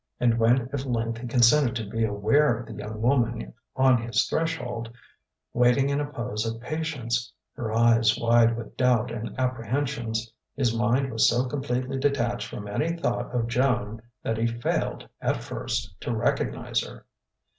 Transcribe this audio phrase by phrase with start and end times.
[0.19, 4.25] And when at length he consented to be aware of the young woman on his
[4.27, 4.91] threshold,
[5.53, 11.11] waiting in a pose of patience, her eyes wide with doubt and apprehensions, his mind
[11.11, 16.15] was so completely detached from any thought of Joan that he failed, at first, to
[16.15, 17.05] recognize her.